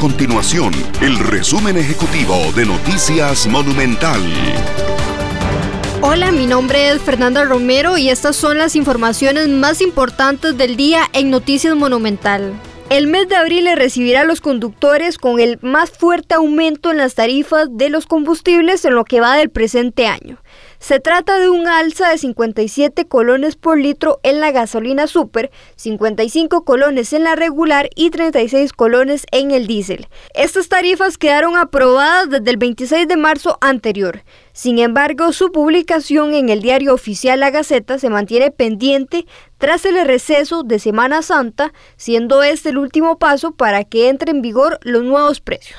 continuación 0.00 0.72
el 1.02 1.18
resumen 1.18 1.76
ejecutivo 1.76 2.34
de 2.56 2.64
Noticias 2.64 3.46
Monumental. 3.46 4.18
Hola, 6.00 6.32
mi 6.32 6.46
nombre 6.46 6.88
es 6.88 7.02
Fernanda 7.02 7.44
Romero 7.44 7.98
y 7.98 8.08
estas 8.08 8.34
son 8.34 8.56
las 8.56 8.76
informaciones 8.76 9.48
más 9.48 9.82
importantes 9.82 10.56
del 10.56 10.78
día 10.78 11.02
en 11.12 11.28
Noticias 11.28 11.76
Monumental. 11.76 12.54
El 12.88 13.08
mes 13.08 13.28
de 13.28 13.36
abril 13.36 13.64
le 13.64 13.76
recibirá 13.76 14.22
a 14.22 14.24
los 14.24 14.40
conductores 14.40 15.18
con 15.18 15.38
el 15.38 15.58
más 15.60 15.90
fuerte 15.90 16.34
aumento 16.34 16.90
en 16.90 16.96
las 16.96 17.14
tarifas 17.14 17.68
de 17.70 17.90
los 17.90 18.06
combustibles 18.06 18.82
en 18.86 18.94
lo 18.94 19.04
que 19.04 19.20
va 19.20 19.36
del 19.36 19.50
presente 19.50 20.06
año. 20.06 20.38
Se 20.80 20.98
trata 20.98 21.38
de 21.38 21.50
un 21.50 21.68
alza 21.68 22.08
de 22.08 22.16
57 22.16 23.06
colones 23.06 23.54
por 23.54 23.78
litro 23.78 24.18
en 24.22 24.40
la 24.40 24.50
gasolina 24.50 25.06
super, 25.06 25.50
55 25.76 26.64
colones 26.64 27.12
en 27.12 27.22
la 27.22 27.36
regular 27.36 27.90
y 27.94 28.08
36 28.08 28.72
colones 28.72 29.26
en 29.30 29.50
el 29.50 29.66
diésel. 29.66 30.08
Estas 30.34 30.70
tarifas 30.70 31.18
quedaron 31.18 31.58
aprobadas 31.58 32.30
desde 32.30 32.50
el 32.50 32.56
26 32.56 33.06
de 33.06 33.16
marzo 33.18 33.58
anterior. 33.60 34.24
Sin 34.52 34.78
embargo, 34.78 35.32
su 35.32 35.52
publicación 35.52 36.32
en 36.32 36.48
el 36.48 36.62
diario 36.62 36.94
oficial 36.94 37.40
La 37.40 37.50
Gaceta 37.50 37.98
se 37.98 38.08
mantiene 38.08 38.50
pendiente 38.50 39.26
tras 39.58 39.84
el 39.84 40.02
receso 40.06 40.62
de 40.62 40.78
Semana 40.78 41.20
Santa, 41.20 41.74
siendo 41.96 42.42
este 42.42 42.70
el 42.70 42.78
último 42.78 43.18
paso 43.18 43.52
para 43.52 43.84
que 43.84 44.08
entre 44.08 44.30
en 44.30 44.40
vigor 44.40 44.78
los 44.82 45.02
nuevos 45.02 45.40
precios. 45.40 45.78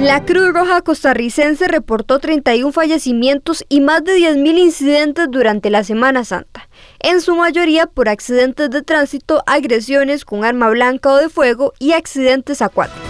La 0.00 0.24
Cruz 0.24 0.54
Roja 0.54 0.80
costarricense 0.80 1.68
reportó 1.68 2.20
31 2.20 2.72
fallecimientos 2.72 3.66
y 3.68 3.82
más 3.82 4.02
de 4.02 4.14
10.000 4.14 4.58
incidentes 4.58 5.26
durante 5.30 5.68
la 5.68 5.84
Semana 5.84 6.24
Santa, 6.24 6.70
en 7.00 7.20
su 7.20 7.34
mayoría 7.34 7.86
por 7.86 8.08
accidentes 8.08 8.70
de 8.70 8.80
tránsito, 8.80 9.42
agresiones 9.46 10.24
con 10.24 10.42
arma 10.42 10.70
blanca 10.70 11.10
o 11.12 11.16
de 11.16 11.28
fuego 11.28 11.74
y 11.78 11.92
accidentes 11.92 12.62
acuáticos. 12.62 13.09